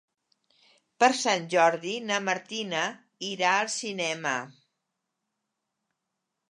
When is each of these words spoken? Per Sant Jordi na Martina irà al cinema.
Per 1.03 1.09
Sant 1.19 1.45
Jordi 1.55 1.93
na 2.07 2.17
Martina 2.31 2.81
irà 3.31 3.53
al 3.59 3.73
cinema. 3.77 4.35